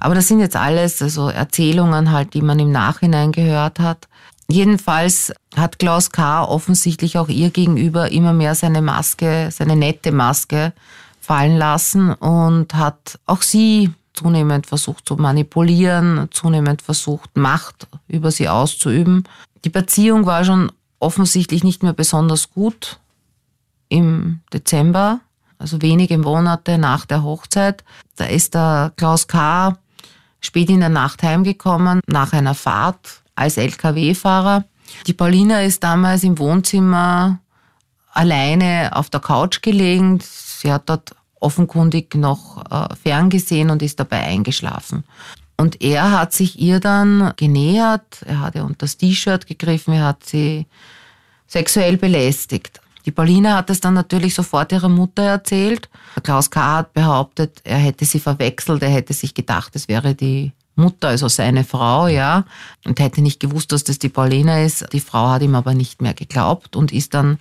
Aber 0.01 0.15
das 0.15 0.29
sind 0.29 0.41
jetzt 0.41 0.57
alles 0.57 1.01
also 1.01 1.29
Erzählungen 1.29 2.11
halt, 2.11 2.35
die 2.35 2.43
man 2.43 2.59
im 2.59 2.73
Nachhinein 2.73 3.33
gehört 3.33 3.79
hat. 3.79 4.09
Jedenfalls 4.49 5.33
hat 5.57 5.79
Klaus 5.79 6.11
K. 6.11 6.45
offensichtlich 6.45 7.17
auch 7.17 7.29
ihr 7.29 7.51
gegenüber 7.51 8.11
immer 8.13 8.35
mehr 8.35 8.55
seine 8.55 8.83
Maske, 8.83 9.49
seine 9.51 9.77
nette 9.77 10.13
Maske 10.13 10.75
fallen 11.25 11.57
lassen 11.57 12.13
und 12.13 12.75
hat 12.75 13.19
auch 13.25 13.43
sie 13.43 13.91
zunehmend 14.13 14.67
versucht 14.67 15.09
zu 15.09 15.17
manipulieren, 15.17 16.29
zunehmend 16.31 16.83
versucht, 16.83 17.37
Macht 17.37 17.89
über 18.07 18.31
sie 18.31 18.49
auszuüben. 18.49 19.25
Die 19.65 19.71
Beziehung 19.71 20.27
war 20.27 20.45
schon 20.45 20.71
offensichtlich 20.99 21.65
nicht 21.65 21.83
mehr 21.83 21.95
besonders 21.95 22.51
gut 22.51 22.99
im 23.89 24.41
Dezember, 24.53 25.21
also 25.59 25.81
wenige 25.81 26.19
Monate 26.19 26.77
nach 26.79 27.07
der 27.07 27.23
Hochzeit. 27.23 27.85
Da 28.17 28.27
ist 28.27 28.55
der 28.55 28.93
Klaus 28.97 29.27
K. 29.27 29.79
spät 30.41 30.69
in 30.69 30.81
der 30.81 30.91
Nacht 30.91 31.23
heimgekommen, 31.23 32.01
nach 32.07 32.35
einer 32.35 32.55
Fahrt 32.55 33.23
als 33.35 33.57
Lkw-Fahrer. 33.57 34.65
Die 35.07 35.15
Paulina 35.15 35.63
ist 35.63 35.83
damals 35.83 36.23
im 36.23 36.39
Wohnzimmer 36.39 37.39
alleine 38.13 38.91
auf 38.95 39.11
der 39.11 39.21
Couch 39.21 39.63
gelegen. 39.63 40.21
Sie 40.65 40.73
hat 40.73 40.89
dort 40.89 41.15
offenkundig 41.41 42.15
noch 42.15 42.65
äh, 42.71 42.95
ferngesehen 42.97 43.69
und 43.69 43.83
ist 43.83 44.01
dabei 44.01 44.23
eingeschlafen. 44.23 45.05
Und 45.59 45.83
er 45.83 46.11
hat 46.11 46.33
sich 46.33 46.59
ihr 46.59 46.81
dann 46.81 47.35
genähert, 47.37 48.23
er 48.25 48.41
hat 48.41 48.55
ihr 48.55 48.65
unter 48.65 48.79
das 48.79 48.97
T-Shirt 48.97 49.47
gegriffen, 49.47 49.93
er 49.93 50.07
hat 50.07 50.25
sie 50.25 50.67
sexuell 51.47 51.99
belästigt. 51.99 52.81
Die 53.05 53.11
Paulina 53.11 53.59
hat 53.59 53.69
es 53.69 53.81
dann 53.81 53.93
natürlich 53.93 54.35
sofort 54.35 54.73
ihrer 54.73 54.89
Mutter 54.89 55.23
erzählt. 55.23 55.91
Klaus 56.23 56.51
K. 56.51 56.79
hat 56.79 56.95
behauptet, 56.95 57.61
er 57.63 57.77
hätte 57.77 58.07
sie 58.07 58.21
verwechselt, 58.21 58.83
er 58.83 58.89
hätte 58.89 59.13
sich 59.13 59.35
gedacht, 59.35 59.77
es 59.77 59.87
wäre 59.87 60.15
die 60.15 60.53
Mutter, 60.77 61.09
also 61.09 61.29
seine 61.29 61.65
Frau, 61.65 62.07
ja, 62.09 62.47
und 62.87 62.99
hätte 63.01 63.21
nicht 63.21 63.39
gewusst, 63.39 63.71
dass 63.71 63.85
das 63.85 63.99
die 63.99 64.09
Paulina 64.09 64.63
ist. 64.63 64.91
Die 64.95 65.01
Frau 65.01 65.29
hat 65.29 65.43
ihm 65.43 65.55
aber 65.55 65.75
nicht 65.75 66.01
mehr 66.01 66.15
geglaubt 66.15 66.75
und 66.75 66.91
ist 66.91 67.13
dann 67.13 67.39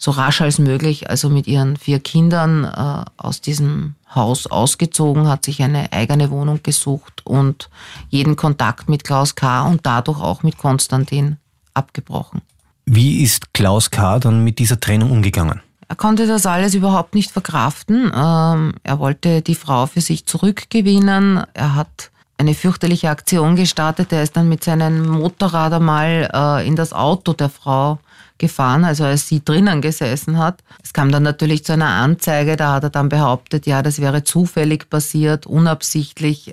so 0.00 0.12
rasch 0.12 0.40
als 0.40 0.58
möglich, 0.58 1.10
also 1.10 1.28
mit 1.28 1.46
ihren 1.46 1.76
vier 1.76 2.00
Kindern 2.00 2.64
äh, 2.64 3.04
aus 3.18 3.42
diesem 3.42 3.96
Haus 4.12 4.46
ausgezogen, 4.46 5.28
hat 5.28 5.44
sich 5.44 5.62
eine 5.62 5.92
eigene 5.92 6.30
Wohnung 6.30 6.60
gesucht 6.62 7.20
und 7.24 7.68
jeden 8.08 8.34
Kontakt 8.34 8.88
mit 8.88 9.04
Klaus 9.04 9.34
K. 9.34 9.62
und 9.66 9.84
dadurch 9.84 10.18
auch 10.18 10.42
mit 10.42 10.56
Konstantin 10.56 11.36
abgebrochen. 11.74 12.40
Wie 12.86 13.22
ist 13.22 13.52
Klaus 13.52 13.90
K. 13.90 14.18
dann 14.18 14.42
mit 14.42 14.58
dieser 14.58 14.80
Trennung 14.80 15.10
umgegangen? 15.10 15.60
Er 15.86 15.96
konnte 15.96 16.26
das 16.26 16.46
alles 16.46 16.74
überhaupt 16.74 17.14
nicht 17.14 17.30
verkraften. 17.30 18.10
Ähm, 18.14 18.74
er 18.82 18.98
wollte 19.00 19.42
die 19.42 19.54
Frau 19.54 19.84
für 19.84 20.00
sich 20.00 20.24
zurückgewinnen. 20.24 21.44
Er 21.52 21.74
hat 21.74 22.10
eine 22.38 22.54
fürchterliche 22.54 23.10
Aktion 23.10 23.54
gestartet. 23.54 24.12
Er 24.12 24.22
ist 24.22 24.34
dann 24.34 24.48
mit 24.48 24.64
seinem 24.64 25.06
Motorrad 25.08 25.74
einmal 25.74 26.30
äh, 26.32 26.66
in 26.66 26.74
das 26.74 26.94
Auto 26.94 27.34
der 27.34 27.50
Frau 27.50 27.98
gefahren, 28.40 28.84
also 28.84 29.04
als 29.04 29.28
sie 29.28 29.44
drinnen 29.44 29.80
gesessen 29.80 30.38
hat. 30.38 30.64
Es 30.82 30.92
kam 30.92 31.12
dann 31.12 31.22
natürlich 31.22 31.64
zu 31.64 31.74
einer 31.74 31.86
Anzeige, 31.86 32.56
da 32.56 32.72
hat 32.72 32.82
er 32.82 32.90
dann 32.90 33.08
behauptet, 33.08 33.66
ja, 33.66 33.82
das 33.82 34.00
wäre 34.00 34.24
zufällig 34.24 34.90
passiert, 34.90 35.46
unabsichtlich. 35.46 36.52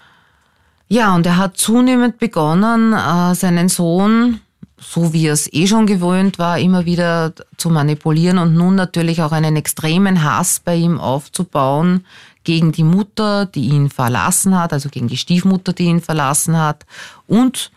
Ja, 0.87 1.15
und 1.15 1.25
er 1.25 1.37
hat 1.37 1.57
zunehmend 1.57 2.19
begonnen, 2.19 2.93
äh, 2.93 3.33
seinen 3.33 3.69
Sohn, 3.69 4.39
so 4.79 5.11
wie 5.11 5.27
er 5.27 5.33
es 5.33 5.51
eh 5.51 5.65
schon 5.65 5.87
gewöhnt 5.87 6.37
war, 6.37 6.59
immer 6.59 6.85
wieder 6.85 7.33
zu 7.57 7.69
manipulieren 7.69 8.37
und 8.37 8.53
nun 8.53 8.75
natürlich 8.75 9.21
auch 9.23 9.31
einen 9.31 9.55
extremen 9.55 10.23
Hass 10.23 10.61
bei 10.63 10.75
ihm 10.75 10.99
aufzubauen 10.99 12.05
gegen 12.43 12.71
die 12.71 12.83
Mutter, 12.83 13.45
die 13.45 13.69
ihn 13.69 13.89
verlassen 13.89 14.57
hat, 14.57 14.71
also 14.71 14.89
gegen 14.89 15.07
die 15.07 15.17
Stiefmutter, 15.17 15.73
die 15.73 15.85
ihn 15.85 16.01
verlassen 16.01 16.57
hat 16.57 16.85
und 17.25 17.71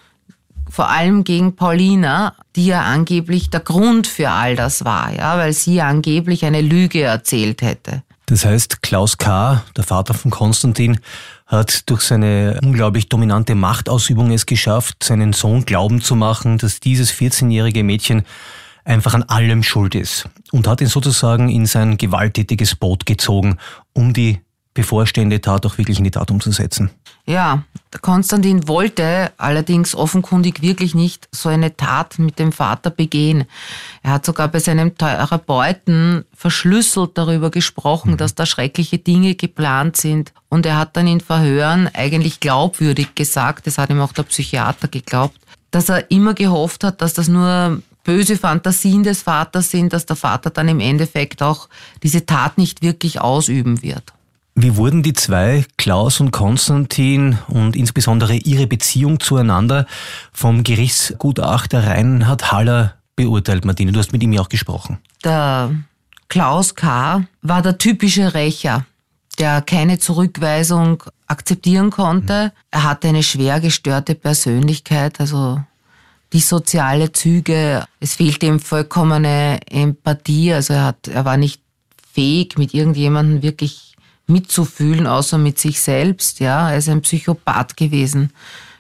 vor 0.71 0.89
allem 0.89 1.25
gegen 1.25 1.57
Paulina, 1.57 2.35
die 2.57 2.67
ja 2.67 2.83
angeblich 2.83 3.51
der 3.51 3.61
Grund 3.61 4.07
für 4.07 4.31
all 4.31 4.57
das 4.57 4.85
war, 4.85 5.13
ja, 5.13 5.37
weil 5.37 5.53
sie 5.53 5.81
angeblich 5.83 6.45
eine 6.45 6.61
Lüge 6.61 7.03
erzählt 7.03 7.63
hätte. 7.63 8.03
Das 8.27 8.45
heißt, 8.45 8.81
Klaus 8.83 9.19
K., 9.19 9.65
der 9.77 9.85
Vater 9.85 10.15
von 10.15 10.31
Konstantin, 10.31 11.01
hat 11.47 11.91
durch 11.91 12.03
seine 12.03 12.61
unglaublich 12.63 13.09
dominante 13.09 13.57
Machtausübung 13.57 14.31
es 14.31 14.47
geschafft, 14.47 15.03
seinen 15.03 15.33
Sohn 15.33 15.65
glauben 15.65 16.01
zu 16.01 16.15
machen, 16.15 16.57
dass 16.59 16.79
dieses 16.79 17.13
14-jährige 17.13 17.83
Mädchen 17.83 18.23
einfach 18.85 19.15
an 19.15 19.25
allem 19.25 19.65
schuld 19.65 19.97
ist 19.97 20.29
und 20.53 20.69
hat 20.69 20.81
ihn 20.81 20.87
sozusagen 20.87 21.49
in 21.49 21.67
sein 21.67 21.99
gewalttätiges 21.99 22.77
Boot 22.77 23.05
gezogen, 23.05 23.59
um 23.93 24.13
die 24.13 24.41
bevorstehende 24.81 25.43
Tat 25.43 25.67
auch 25.67 25.77
wirklich 25.77 25.99
in 25.99 26.05
die 26.05 26.11
Tat 26.11 26.31
umzusetzen. 26.31 26.91
Ja, 27.27 27.65
Konstantin 28.01 28.67
wollte 28.67 29.31
allerdings 29.37 29.95
offenkundig 29.95 30.63
wirklich 30.63 30.95
nicht 30.95 31.29
so 31.33 31.51
eine 31.51 31.77
Tat 31.77 32.19
mit 32.19 32.39
dem 32.39 32.51
Vater 32.51 32.89
begehen. 32.89 33.45
Er 34.03 34.13
hat 34.13 34.25
sogar 34.25 34.49
bei 34.49 34.59
seinem 34.59 34.97
Therapeuten 34.97 36.25
verschlüsselt 36.35 37.11
darüber 37.15 37.51
gesprochen, 37.51 38.13
mhm. 38.13 38.17
dass 38.17 38.35
da 38.35 38.47
schreckliche 38.47 38.99
Dinge 38.99 39.35
geplant 39.35 39.99
sind. 39.99 40.33
Und 40.49 40.65
er 40.65 40.79
hat 40.79 40.97
dann 40.97 41.07
in 41.07 41.21
Verhören 41.21 41.91
eigentlich 41.93 42.41
glaubwürdig 42.41 43.15
gesagt, 43.15 43.67
das 43.67 43.77
hat 43.77 43.91
ihm 43.91 44.01
auch 44.01 44.15
der 44.15 44.23
Psychiater 44.23 44.89
geglaubt, 44.89 45.39
dass 45.71 45.91
er 45.91 46.11
immer 46.11 46.33
gehofft 46.33 46.85
hat, 46.85 47.03
dass 47.03 47.13
das 47.13 47.29
nur 47.29 47.83
böse 48.03 48.39
Fantasien 48.39 49.03
des 49.03 49.23
Vaters 49.23 49.71
sind, 49.71 49.93
dass 49.93 50.07
der 50.07 50.17
Vater 50.17 50.49
dann 50.49 50.69
im 50.69 50.81
Endeffekt 50.81 51.43
auch 51.43 51.69
diese 52.03 52.25
Tat 52.25 52.57
nicht 52.57 52.81
wirklich 52.81 53.21
ausüben 53.21 53.83
wird. 53.83 54.15
Wie 54.55 54.77
wurden 54.77 55.03
die 55.03 55.13
zwei, 55.13 55.65
Klaus 55.79 56.21
und 56.21 56.33
Konstantin, 56.33 57.39
und 57.49 57.77
insbesondere 57.77 58.35
ihre 58.35 58.67
Beziehung 58.67 59.21
zueinander 59.21 59.87
vom 60.33 60.65
Gerichtsgutachter 60.65 61.87
Reinhard 61.87 62.53
Haller 62.53 62.95
beurteilt, 63.17 63.65
Martine? 63.65 63.93
Du 63.93 64.01
hast 64.01 64.13
mit 64.13 64.23
ihm 64.23 64.33
ja 64.33 64.41
auch 64.41 64.49
gesprochen. 64.49 64.99
Der 65.25 65.71
Klaus 66.29 66.75
K. 66.75 67.25
war 67.43 67.63
der 67.63 67.79
typische 67.79 68.35
Rächer, 68.35 68.87
der 69.39 69.63
keine 69.63 69.99
Zurückweisung 69.99 71.03
akzeptieren 71.27 71.91
konnte. 71.91 72.47
Mhm. 72.47 72.51
Er 72.71 72.83
hatte 72.85 73.09
eine 73.09 73.23
schwer 73.23 73.61
gestörte 73.61 74.15
Persönlichkeit, 74.15 75.21
also 75.21 75.61
die 76.33 76.41
soziale 76.41 77.13
Züge. 77.13 77.85
Es 77.99 78.15
fehlte 78.15 78.47
ihm 78.47 78.61
vollkommene 78.61 79.61
Empathie, 79.69 80.53
also 80.53 80.75
er, 80.75 80.85
hat, 80.85 81.09
er 81.09 81.25
war 81.25 81.37
nicht 81.37 81.61
fähig, 82.13 82.59
mit 82.59 82.75
irgendjemandem 82.75 83.43
wirklich 83.43 83.90
mitzufühlen, 84.31 85.07
außer 85.07 85.39
mit 85.39 85.59
sich 85.59 85.81
selbst. 85.81 86.41
Ja, 86.41 86.71
er 86.71 86.79
ist 86.79 86.89
ein 86.89 87.03
Psychopath 87.03 87.77
gewesen, 87.77 88.33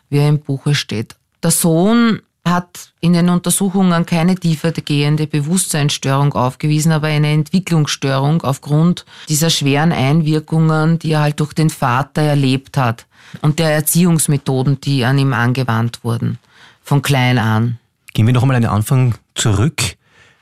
wie 0.08 0.18
er 0.18 0.28
im 0.28 0.40
Buche 0.40 0.74
steht. 0.74 1.16
Der 1.42 1.50
Sohn 1.50 2.20
hat 2.44 2.92
in 3.00 3.12
den 3.12 3.28
Untersuchungen 3.28 4.06
keine 4.06 4.34
tiefergehende 4.34 5.26
Bewusstseinsstörung 5.26 6.32
aufgewiesen, 6.32 6.92
aber 6.92 7.08
eine 7.08 7.32
Entwicklungsstörung 7.32 8.42
aufgrund 8.42 9.04
dieser 9.28 9.50
schweren 9.50 9.92
Einwirkungen, 9.92 10.98
die 10.98 11.12
er 11.12 11.20
halt 11.20 11.40
durch 11.40 11.52
den 11.52 11.70
Vater 11.70 12.22
erlebt 12.22 12.76
hat 12.76 13.06
und 13.42 13.58
der 13.58 13.70
Erziehungsmethoden, 13.72 14.80
die 14.80 15.04
an 15.04 15.18
ihm 15.18 15.32
angewandt 15.32 16.02
wurden, 16.02 16.38
von 16.82 17.02
klein 17.02 17.38
an. 17.38 17.78
Gehen 18.14 18.26
wir 18.26 18.34
noch 18.34 18.42
einmal 18.42 18.56
an 18.56 18.62
den 18.62 18.70
Anfang 18.70 19.14
zurück. 19.34 19.96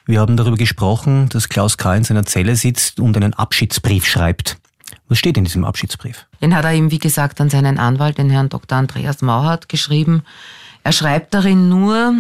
Wir 0.07 0.21
haben 0.21 0.37
darüber 0.39 0.57
gesprochen, 0.57 1.29
dass 1.29 1.51
Klaus 1.51 1.77
K. 1.77 1.95
in 1.95 2.05
seiner 2.05 2.25
Zelle 2.25 2.57
sitzt 2.57 2.99
und 2.99 3.17
einen 3.17 3.35
Abschiedsbrief 3.35 4.07
schreibt. 4.07 4.57
Was 5.09 5.19
steht 5.19 5.39
in 5.39 5.45
diesem 5.45 5.65
Abschiedsbrief? 5.65 6.27
Den 6.41 6.55
hat 6.55 6.65
er 6.65 6.75
ihm, 6.75 6.91
wie 6.91 6.99
gesagt, 6.99 7.41
an 7.41 7.51
seinen 7.51 7.79
Anwalt, 7.79 8.19
den 8.19 8.31
Herrn 8.31 8.49
Dr. 8.49 8.79
Andreas 8.79 9.23
Mauert, 9.23 9.69
geschrieben. 9.69 10.23
Er 10.85 10.93
schreibt 10.93 11.35
darin 11.35 11.69
nur, 11.69 12.15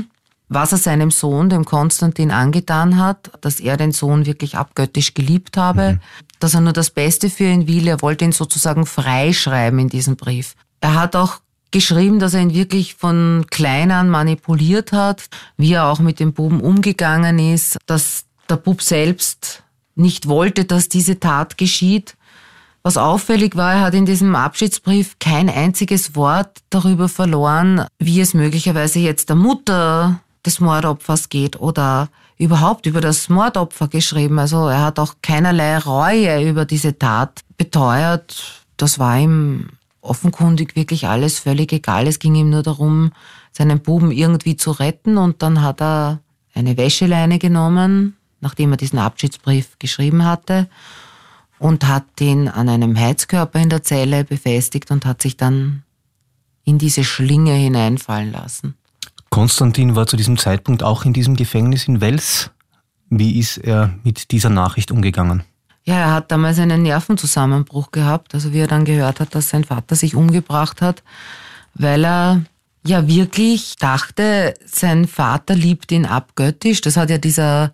was 0.48 0.72
er 0.72 0.78
seinem 0.78 1.10
Sohn, 1.10 1.50
dem 1.50 1.64
Konstantin, 1.64 2.30
angetan 2.30 2.98
hat, 2.98 3.30
dass 3.42 3.60
er 3.60 3.76
den 3.76 3.92
Sohn 3.92 4.26
wirklich 4.26 4.56
abgöttisch 4.56 5.14
geliebt 5.14 5.56
habe, 5.56 5.94
mhm. 5.94 6.00
dass 6.40 6.54
er 6.54 6.62
nur 6.62 6.72
das 6.72 6.90
Beste 6.90 7.28
für 7.28 7.44
ihn 7.44 7.68
will. 7.68 7.86
Er 7.88 8.00
wollte 8.00 8.24
ihn 8.24 8.32
sozusagen 8.32 8.86
freischreiben 8.86 9.78
in 9.78 9.88
diesem 9.88 10.16
Brief. 10.16 10.54
Er 10.80 10.94
hat 10.94 11.16
auch 11.16 11.40
geschrieben, 11.70 12.18
dass 12.18 12.34
er 12.34 12.40
ihn 12.40 12.54
wirklich 12.54 12.94
von 12.94 13.46
klein 13.50 13.90
an 13.90 14.08
manipuliert 14.08 14.92
hat, 14.92 15.28
wie 15.58 15.74
er 15.74 15.86
auch 15.86 16.00
mit 16.00 16.20
dem 16.20 16.32
Buben 16.32 16.60
umgegangen 16.60 17.38
ist, 17.38 17.76
dass 17.86 18.24
der 18.48 18.56
Bub 18.56 18.80
selbst 18.80 19.62
nicht 19.94 20.28
wollte, 20.28 20.64
dass 20.64 20.88
diese 20.88 21.20
Tat 21.20 21.58
geschieht. 21.58 22.16
Was 22.82 22.96
auffällig 22.96 23.56
war, 23.56 23.74
er 23.74 23.80
hat 23.80 23.94
in 23.94 24.06
diesem 24.06 24.34
Abschiedsbrief 24.34 25.18
kein 25.18 25.50
einziges 25.50 26.14
Wort 26.14 26.58
darüber 26.70 27.08
verloren, 27.08 27.84
wie 27.98 28.20
es 28.20 28.34
möglicherweise 28.34 29.00
jetzt 29.00 29.28
der 29.28 29.36
Mutter 29.36 30.20
des 30.46 30.60
Mordopfers 30.60 31.28
geht 31.28 31.60
oder 31.60 32.08
überhaupt 32.38 32.86
über 32.86 33.00
das 33.00 33.28
Mordopfer 33.28 33.88
geschrieben. 33.88 34.38
Also 34.38 34.68
er 34.68 34.82
hat 34.82 34.98
auch 34.98 35.16
keinerlei 35.22 35.78
Reue 35.78 36.48
über 36.48 36.64
diese 36.64 36.98
Tat 36.98 37.40
beteuert. 37.56 38.64
Das 38.76 38.98
war 38.98 39.18
ihm 39.18 39.70
offenkundig 40.00 40.76
wirklich 40.76 41.08
alles 41.08 41.40
völlig 41.40 41.72
egal. 41.72 42.06
Es 42.06 42.20
ging 42.20 42.36
ihm 42.36 42.50
nur 42.50 42.62
darum, 42.62 43.10
seinen 43.50 43.80
Buben 43.80 44.12
irgendwie 44.12 44.56
zu 44.56 44.70
retten 44.70 45.18
und 45.18 45.42
dann 45.42 45.62
hat 45.62 45.82
er 45.82 46.20
eine 46.54 46.76
Wäscheleine 46.76 47.40
genommen, 47.40 48.16
nachdem 48.40 48.70
er 48.70 48.76
diesen 48.76 49.00
Abschiedsbrief 49.00 49.78
geschrieben 49.80 50.24
hatte 50.24 50.68
und 51.58 51.86
hat 51.86 52.04
den 52.20 52.48
an 52.48 52.68
einem 52.68 52.98
Heizkörper 52.98 53.58
in 53.60 53.70
der 53.70 53.82
Zelle 53.82 54.24
befestigt 54.24 54.90
und 54.90 55.06
hat 55.06 55.22
sich 55.22 55.36
dann 55.36 55.82
in 56.64 56.78
diese 56.78 57.04
Schlinge 57.04 57.54
hineinfallen 57.54 58.32
lassen. 58.32 58.74
Konstantin 59.30 59.96
war 59.96 60.06
zu 60.06 60.16
diesem 60.16 60.38
Zeitpunkt 60.38 60.82
auch 60.82 61.04
in 61.04 61.12
diesem 61.12 61.36
Gefängnis 61.36 61.88
in 61.88 62.00
Wels. 62.00 62.50
Wie 63.10 63.38
ist 63.38 63.58
er 63.58 63.94
mit 64.04 64.30
dieser 64.30 64.50
Nachricht 64.50 64.90
umgegangen? 64.90 65.42
Ja, 65.84 65.94
er 65.94 66.12
hat 66.12 66.30
damals 66.30 66.58
einen 66.58 66.82
Nervenzusammenbruch 66.82 67.90
gehabt, 67.90 68.34
also 68.34 68.52
wie 68.52 68.58
er 68.58 68.66
dann 68.66 68.84
gehört 68.84 69.20
hat, 69.20 69.34
dass 69.34 69.48
sein 69.48 69.64
Vater 69.64 69.96
sich 69.96 70.14
umgebracht 70.14 70.82
hat, 70.82 71.02
weil 71.74 72.04
er 72.04 72.42
ja 72.84 73.06
wirklich 73.08 73.76
dachte, 73.76 74.54
sein 74.66 75.06
Vater 75.06 75.54
liebt 75.54 75.90
ihn 75.90 76.04
abgöttisch. 76.04 76.82
Das 76.82 76.96
hat 76.96 77.08
ja 77.08 77.18
dieser 77.18 77.72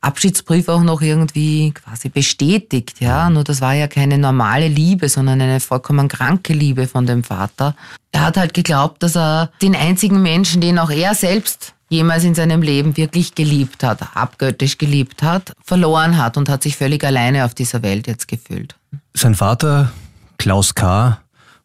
Abschiedsbrief 0.00 0.68
auch 0.68 0.82
noch 0.82 1.02
irgendwie 1.02 1.72
quasi 1.72 2.08
bestätigt, 2.08 3.00
ja. 3.00 3.28
Nur 3.28 3.44
das 3.44 3.60
war 3.60 3.74
ja 3.74 3.86
keine 3.86 4.18
normale 4.18 4.68
Liebe, 4.68 5.08
sondern 5.08 5.40
eine 5.40 5.60
vollkommen 5.60 6.08
kranke 6.08 6.52
Liebe 6.52 6.86
von 6.86 7.06
dem 7.06 7.22
Vater. 7.22 7.74
Er 8.12 8.22
hat 8.22 8.36
halt 8.36 8.54
geglaubt, 8.54 9.02
dass 9.02 9.16
er 9.16 9.50
den 9.60 9.76
einzigen 9.76 10.22
Menschen, 10.22 10.60
den 10.60 10.78
auch 10.78 10.90
er 10.90 11.14
selbst 11.14 11.74
jemals 11.90 12.24
in 12.24 12.34
seinem 12.34 12.62
Leben 12.62 12.96
wirklich 12.96 13.34
geliebt 13.34 13.82
hat, 13.82 14.16
abgöttisch 14.16 14.78
geliebt 14.78 15.22
hat, 15.22 15.52
verloren 15.62 16.16
hat 16.16 16.36
und 16.36 16.48
hat 16.48 16.62
sich 16.62 16.76
völlig 16.76 17.04
alleine 17.04 17.44
auf 17.44 17.52
dieser 17.52 17.82
Welt 17.82 18.06
jetzt 18.06 18.28
gefühlt. 18.28 18.76
Sein 19.12 19.34
Vater, 19.34 19.90
Klaus 20.38 20.74
K., 20.74 21.20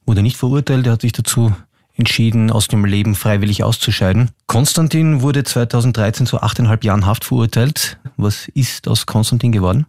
wurde 0.06 0.22
nicht 0.22 0.38
verurteilt, 0.38 0.86
er 0.86 0.94
hat 0.94 1.01
sich 1.01 1.13
dazu 1.13 1.56
entschieden, 1.98 2.52
aus 2.52 2.68
dem 2.68 2.86
Leben 2.86 3.16
freiwillig 3.16 3.64
auszuscheiden. 3.64 4.32
Konstantin 4.48 5.22
wurde 5.22 5.44
2013 5.44 6.25
zu 6.25 6.42
achteinhalb 6.42 6.84
Jahren 6.84 7.06
Haft 7.06 7.25
verurteilt. 7.25 7.98
Was 8.18 8.48
ist 8.50 8.88
aus 8.88 9.06
Konstantin 9.06 9.52
geworden? 9.52 9.86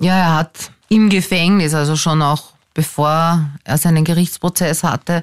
Ja, 0.00 0.16
er 0.16 0.34
hat 0.36 0.70
im 0.88 1.08
Gefängnis, 1.08 1.74
also 1.74 1.96
schon 1.96 2.22
auch 2.22 2.52
bevor 2.74 3.50
er 3.64 3.78
seinen 3.78 4.04
Gerichtsprozess 4.04 4.82
hatte, 4.82 5.22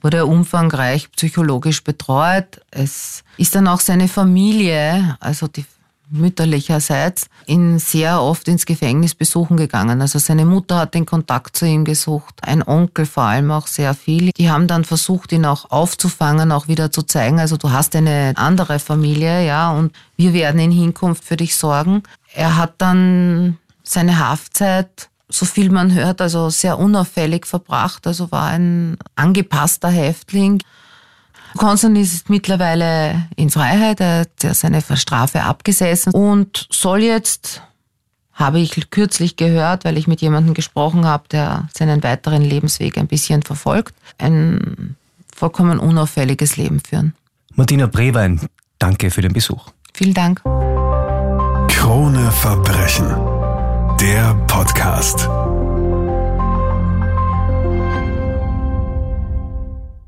wurde 0.00 0.18
er 0.18 0.28
umfangreich 0.28 1.10
psychologisch 1.12 1.82
betreut. 1.82 2.60
Es 2.70 3.24
ist 3.36 3.54
dann 3.54 3.68
auch 3.68 3.80
seine 3.80 4.08
Familie, 4.08 5.16
also 5.20 5.48
die 5.48 5.64
mütterlicherseits, 6.10 7.28
ihn 7.46 7.78
sehr 7.78 8.22
oft 8.22 8.48
ins 8.48 8.66
Gefängnis 8.66 9.14
besuchen 9.14 9.56
gegangen. 9.56 10.00
Also 10.00 10.18
seine 10.18 10.44
Mutter 10.44 10.76
hat 10.78 10.94
den 10.94 11.06
Kontakt 11.06 11.56
zu 11.56 11.66
ihm 11.66 11.84
gesucht, 11.84 12.36
ein 12.42 12.62
Onkel 12.62 13.06
vor 13.06 13.24
allem 13.24 13.50
auch 13.50 13.66
sehr 13.66 13.94
viel. 13.94 14.30
Die 14.36 14.50
haben 14.50 14.66
dann 14.66 14.84
versucht, 14.84 15.32
ihn 15.32 15.44
auch 15.44 15.70
aufzufangen, 15.70 16.52
auch 16.52 16.68
wieder 16.68 16.90
zu 16.90 17.02
zeigen, 17.02 17.40
also 17.40 17.56
du 17.56 17.70
hast 17.70 17.94
eine 17.96 18.32
andere 18.36 18.78
Familie, 18.78 19.46
ja, 19.46 19.70
und 19.70 19.92
wir 20.16 20.32
werden 20.32 20.60
in 20.60 20.70
Hinkunft 20.70 21.24
für 21.24 21.36
dich 21.36 21.56
sorgen. 21.56 22.02
Er 22.34 22.56
hat 22.56 22.74
dann 22.78 23.58
seine 23.82 24.18
Haftzeit 24.18 25.08
so 25.28 25.44
viel 25.44 25.70
man 25.70 25.94
hört, 25.94 26.20
also 26.20 26.48
sehr 26.48 26.78
unauffällig 26.78 27.46
verbracht, 27.46 28.06
also 28.06 28.32
war 28.32 28.48
ein 28.48 28.96
angepasster 29.14 29.88
Häftling. 29.88 30.62
Konstantin 31.56 32.02
ist 32.02 32.30
mittlerweile 32.30 33.28
in 33.36 33.50
Freiheit, 33.50 34.00
er 34.00 34.20
hat 34.20 34.56
seine 34.56 34.82
Strafe 34.94 35.42
abgesessen 35.42 36.12
und 36.12 36.66
soll 36.70 37.02
jetzt, 37.02 37.62
habe 38.32 38.60
ich 38.60 38.90
kürzlich 38.90 39.36
gehört, 39.36 39.84
weil 39.84 39.96
ich 39.98 40.06
mit 40.06 40.20
jemandem 40.20 40.54
gesprochen 40.54 41.06
habe, 41.06 41.24
der 41.30 41.68
seinen 41.72 42.02
weiteren 42.02 42.42
Lebensweg 42.42 42.98
ein 42.98 43.06
bisschen 43.06 43.42
verfolgt, 43.42 43.94
ein 44.18 44.96
vollkommen 45.34 45.78
unauffälliges 45.78 46.56
Leben 46.56 46.80
führen. 46.80 47.14
Martina 47.54 47.86
Brewein, 47.86 48.40
danke 48.78 49.10
für 49.10 49.22
den 49.22 49.32
Besuch. 49.32 49.70
Vielen 49.94 50.14
Dank. 50.14 50.42
Krone 51.68 52.30
Verbrechen 52.30 53.38
der 54.00 54.34
Podcast. 54.46 55.28